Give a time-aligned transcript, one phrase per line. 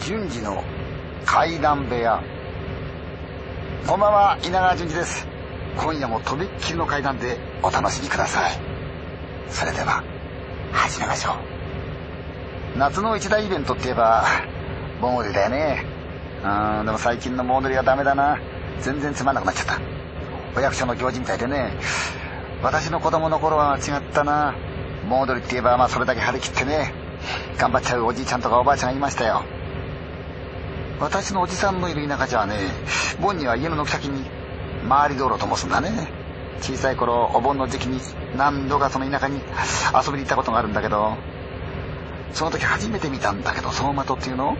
[0.00, 0.64] 順次の
[1.26, 2.22] 階段部屋。
[3.86, 5.26] こんばんは稲川淳二です。
[5.76, 8.58] 今夜もとびっきりの階段でお楽しみください。
[9.50, 10.02] それでは
[10.72, 12.78] 始めましょう。
[12.78, 14.24] 夏の一大イベントって言えば
[15.02, 15.84] 盆踊りだよね。
[16.42, 18.38] うんでも最近の盆踊りはダメだな。
[18.80, 19.80] 全然つまんなくなっちゃった。
[20.56, 21.76] お役所の行事みたいでね。
[22.62, 24.54] 私の子供の頃は違ったな。
[25.08, 26.94] 盆踊りって言えばまあそれだけ張り切ってね。
[27.58, 29.44] 頑張っちゃうおじいちゃんとかおばあちゃんがいましたよ。
[31.00, 32.56] 私のおじさんのいる田舎じゃね
[33.20, 34.26] 盆には家の軒先に
[34.86, 36.08] 回り道路と申すんだね。
[36.60, 38.00] 小さい頃お盆の時期に
[38.36, 41.16] 何度かその田舎に遊びに行ったことがあるんだけど
[42.34, 44.56] その時初めて見たんだけど走馬灯っていうの？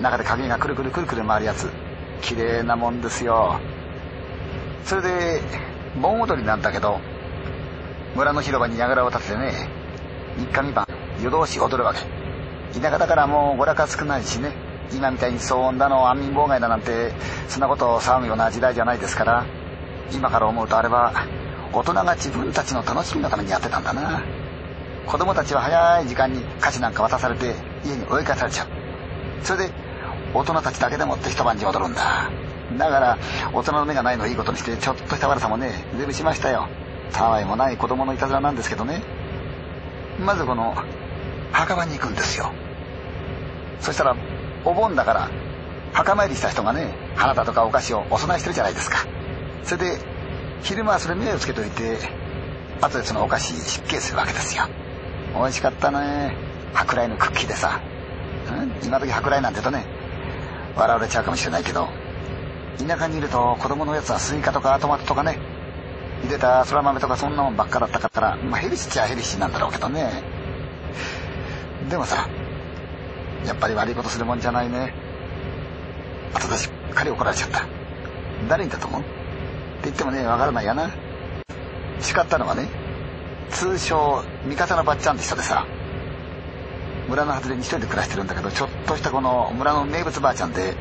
[0.00, 1.68] 中で影がくるくるくるくる回るやつ。
[2.22, 3.58] 綺麗なもんですよ。
[4.84, 5.42] それで
[6.00, 7.00] 盆踊りなんだけど
[8.14, 9.68] 村の広場に櫓を立ててね
[10.36, 10.86] 三日三晩
[11.20, 12.00] 夜通し踊るわけ。
[12.80, 14.52] 田舎だからもう娯楽は少ないしね。
[14.92, 17.12] 今みたいに騒音だの安眠妨害だなんて
[17.48, 19.46] そんなことを騒ぐような時代じゃないですから
[20.12, 21.12] 今から思うとあれは
[21.72, 24.22] 大人が自分たちの楽しみのためにやってたんだな。
[25.06, 28.68] 子供たちは早い時間に菓子なんか渡されて家に追い返されちゃう。
[29.42, 29.74] それで
[30.32, 32.30] 大人たちだけでもって一晩中踊るんだ。
[32.78, 33.18] だから
[33.52, 36.68] 大人の目がないのをいいことにしてちょっとした悪さもね全部しましたよ。
[37.12, 39.02] たわいもない子供のいたずらなんですけどね。
[40.18, 40.74] まずこの
[41.52, 42.52] 墓場に行くんですよ。
[43.80, 44.16] そしたら
[44.64, 45.30] お盆だから
[45.92, 48.98] 墓参りした人がね花だとかお菓子をお供えしてるじゃないですか。
[49.62, 49.98] それで
[50.62, 51.98] 昼間はそれ目をつけといて
[52.80, 54.64] 後でそのお菓子失敬するわけですよ。
[55.34, 56.34] 美味しかったね。
[56.74, 57.80] 舶来のクッキーでさ、
[58.48, 59.86] うん、今時舶来なんてとね
[60.76, 61.88] 笑われちゃうかもしれないけど
[62.84, 65.38] 田舎にいると子供のやつはスイカとかトマトとかね
[66.24, 70.22] 茹でたそら豆とかそんなもんばっかだったからまあヘルシーっちゃヘルシーなんだろうけどね。
[71.88, 72.28] でもさ
[73.46, 74.94] やっぱり悪いことするもんじゃないね。
[76.34, 77.66] 後でしっかり怒られちゃった。
[78.48, 79.00] 誰にだと思う？
[79.00, 79.10] って
[79.84, 80.90] 言ってもねわからないやな。
[82.00, 82.68] 叱ったのはね
[83.50, 85.66] 通称三笠のばっちゃんって人でさ
[87.08, 90.74] 村の外れに一人で暮らしてるんだけどちょっとしたこの村の名物ばあちゃんで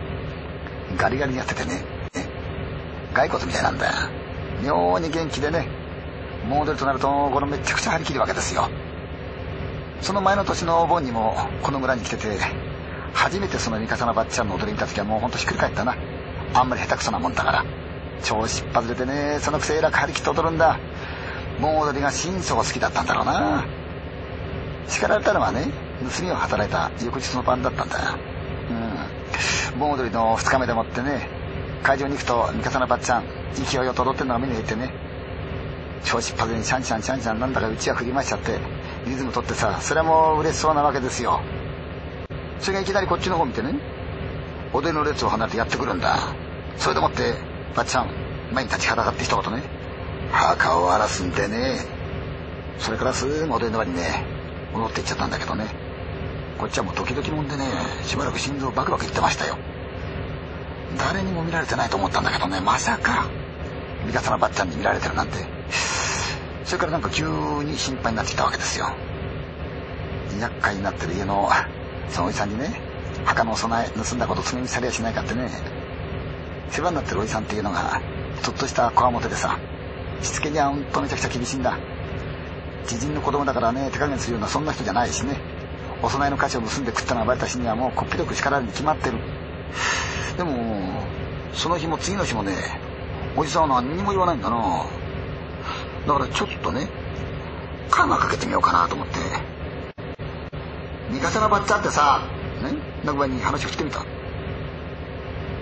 [0.97, 2.27] ガリガリやっててねね
[3.13, 4.09] 骸骨みたいなんだ
[4.63, 5.67] 妙に元気でね
[6.47, 8.69] モーデルとなるとこのめちゃくちゃ張り切るわけですよ。
[10.03, 12.37] その前の年のお盆にもこの村に来てて
[13.13, 15.95] 初めてその三笠のばっちゃんの踊り見た時はもうほんとひっくり返ったな。
[16.53, 17.65] あんまり下手くそなもんだから。
[18.21, 20.77] 調子っ外れてねそのくせえらく張り切って踊るんだ。
[21.61, 23.65] 盆踊りが心底好きだったんだろうな。
[24.89, 25.71] 叱られたのはね
[26.17, 28.17] 盗みを働いた翌日の晩だったんだよ。
[29.73, 29.79] うん。
[29.79, 31.29] 盆踊りの2日目でもってね
[31.81, 34.91] 会場に行くと三笠のばっちゃん勢いよと踊ってるのが目に入ってね
[36.03, 38.59] 調子っぱずにシャンシャンシャンシャンなんだかうちは振りましちゃって
[39.05, 41.41] リズム取ってさそれも嬉しそうなわけですよ。
[42.59, 43.73] それがいきなりこっちの方見てね
[44.73, 46.17] 踊りの列を離れてやってくるんだ。
[46.77, 47.33] それでもって
[47.75, 48.09] ばっちゃん
[48.53, 49.63] 前に立ちはだかって一言ね
[50.31, 51.85] 墓を荒らすんでね。
[52.79, 54.25] それからすぐ踊りの場にね
[54.73, 55.65] 戻っていっちゃったんだけどね。
[56.57, 57.65] こっちはもう時々もんでね
[58.03, 59.57] しばらく心臓バクバクいってましたよ。
[60.97, 63.25] 誰にも見られてないと思ったんだけどねまさか
[64.05, 65.37] 三笠のばっちゃんに見られてるなんて。
[66.65, 67.25] それからなんか急
[67.63, 68.89] に心配になってきたわけですよ。
[70.39, 71.49] 厄介になってる家の
[72.09, 72.81] そのおじさんにね
[73.25, 75.49] 墓のお供え盗んだこと罪にされやしないかってね。
[76.69, 78.01] 世話になってるおじさんっていうのが
[78.41, 79.59] ちょっとしたこわもてでさ
[80.21, 81.77] しつけにはほんとめちゃくちゃ厳しいんだ。
[82.85, 85.39] 知人の子供だからね手加減するようなそんな人じゃないしね。
[86.01, 89.17] お供えの菓子を盗んで食ったのがバレた日にはもうこっぴどく叱られるに決まってる。
[90.37, 90.51] でも
[91.53, 92.55] その日も次の日もね
[93.37, 94.85] おじさんは何にも言わないんだな。
[96.07, 96.87] だからちょっとね
[97.89, 99.13] カーマかけてみようかなと思って。
[101.11, 102.21] 三笠のばっちゃんってさ
[102.63, 103.99] ね仲間に話をしてみた。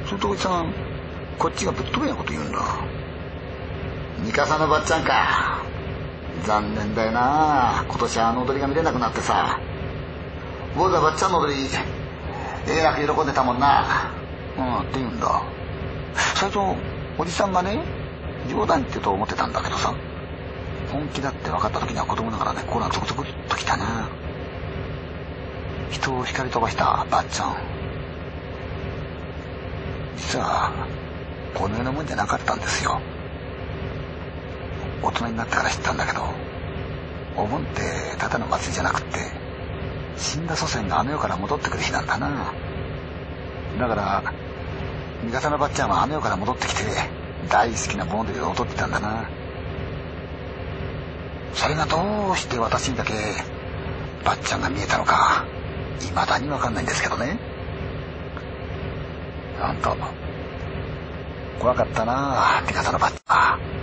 [0.05, 0.73] するとおじさん
[1.37, 2.59] こっちがぶっ飛べなこと言うんだ。
[4.23, 5.63] 三笠のばっちゃんか
[6.45, 7.85] 残念だよな。
[7.87, 9.59] 今年あの踊りが見れなくなってさ。
[10.75, 11.67] 僕はばっちゃんの踊り
[12.67, 14.11] えらく喜んでたもんな。
[14.57, 15.43] うんって言うんだ。
[16.35, 16.59] 最初
[17.17, 17.83] おじさんがね
[18.49, 19.93] 冗談言って言うと思ってたんだけどさ。
[20.91, 24.09] 本気だって分かった時には子供ながらね心がゾクゾクっときたな。
[25.89, 27.55] 人を光り飛ばしたばっちゃん
[30.15, 30.71] 実は
[31.53, 32.99] この世のもんじゃなかったんですよ。
[35.03, 36.23] 大人になってから知ったんだけど
[37.35, 37.81] お盆って
[38.17, 39.19] ただの祭りじゃなくって
[40.15, 42.53] 死んだ祖先があの世から戻ってくる日なんだな。
[43.79, 44.33] だから
[45.23, 46.83] 味方のばっちゃんはあの世から戻ってきて
[47.49, 49.29] 大好きな盆踊りを踊ってたんだな。
[51.53, 53.13] それがどうして私にだけ
[54.23, 55.45] ばっちゃんが見えたのか
[55.99, 57.37] 未だにわかんないんですけどね
[59.59, 59.95] ほんと。
[61.59, 63.80] 怖かったなあ、味方のばっちゃん。